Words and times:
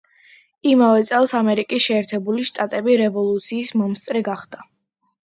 იმავე 0.69 1.01
წელს 1.09 1.33
ამერიკის 1.39 1.83
შეერთებული 1.87 2.45
შტატები 2.47 2.95
რევოლუციის 3.01 3.69
მომსწრე 3.83 4.23
გახდა. 4.29 4.65